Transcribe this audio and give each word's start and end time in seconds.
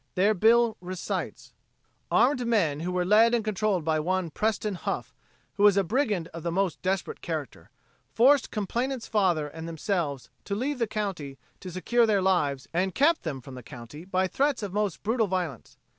Their 0.15 0.33
bill 0.33 0.77
recites: 0.81 1.53
"Armed 2.09 2.47
men 2.47 2.79
who 2.79 2.91
were 2.91 3.05
led 3.05 3.35
and 3.35 3.45
controlled 3.45 3.85
by 3.85 3.99
one 3.99 4.31
Preston 4.31 4.73
Huff, 4.73 5.13
who 5.57 5.63
was 5.63 5.77
a 5.77 5.83
brigand 5.83 6.27
of 6.29 6.41
the 6.41 6.51
most 6.51 6.81
desperate 6.81 7.21
character, 7.21 7.69
forced 8.15 8.49
complainants' 8.49 9.07
father 9.07 9.47
and 9.47 9.67
themselves 9.67 10.31
to 10.45 10.55
leave 10.55 10.79
the 10.79 10.87
county 10.87 11.37
to 11.59 11.69
secure 11.69 12.07
their 12.07 12.19
lives 12.23 12.67
and 12.73 12.95
kept 12.95 13.21
them 13.21 13.41
from 13.41 13.53
the 13.53 13.61
county 13.61 14.03
by 14.03 14.25
threats 14.27 14.63
of 14.63 14.73
most 14.73 15.03
brutal 15.03 15.27
violence. 15.27 15.77